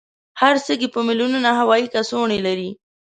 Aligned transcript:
هر 0.41 0.55
سږی 0.65 0.87
په 0.95 0.99
میلونونو 1.07 1.49
هوایي 1.59 1.87
کڅوړې 1.93 2.39
لري. 2.47 2.69